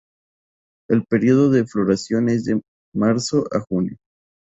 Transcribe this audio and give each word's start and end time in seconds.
El 0.89 1.05
período 1.05 1.51
de 1.51 1.67
floración 1.67 2.27
es 2.29 2.45
de 2.45 2.59
marzo 2.91 3.45
a 3.53 3.59
junio. 3.59 3.97